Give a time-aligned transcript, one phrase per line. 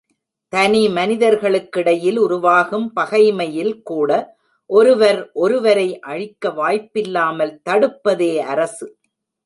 [0.53, 4.09] தனிமனிதர்களுக்கிடையில் உருவாகும் பகைமையில் கூட
[4.69, 8.87] ஒருவர் ஒருவரை அழிக்க வாய்ப்பில்லாமல் தடுப்பதே அரசு.